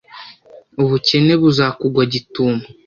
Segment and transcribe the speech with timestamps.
[0.81, 2.63] ubukene buzakugwa gitumo.